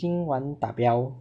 [0.00, 1.12] 今晚打标。